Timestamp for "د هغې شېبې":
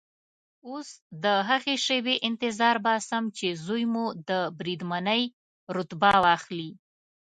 1.23-2.15